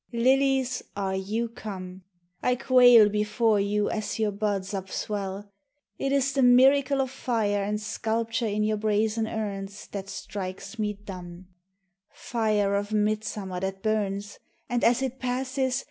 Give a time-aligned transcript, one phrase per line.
[0.13, 2.01] LILIES, are you come!
[2.41, 5.49] I quail before you as your buds upswell;
[5.99, 10.93] It is the miracle Of fire and sculpture in your brazen urns That strikes me
[10.93, 11.49] dumb,—
[12.31, 15.79] Fire of midsummer that burns, And as it passes.